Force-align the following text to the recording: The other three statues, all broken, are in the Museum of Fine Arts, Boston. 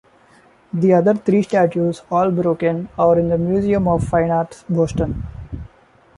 The 0.73 0.95
other 0.95 1.13
three 1.13 1.43
statues, 1.43 2.01
all 2.09 2.31
broken, 2.31 2.89
are 2.97 3.19
in 3.19 3.27
the 3.29 3.37
Museum 3.37 3.87
of 3.87 4.03
Fine 4.03 4.31
Arts, 4.31 4.65
Boston. 4.67 5.21